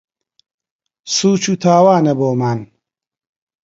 سووچ 1.13 1.43
و 1.51 1.53
تاوانە 1.63 2.13
بۆمان 2.19 2.59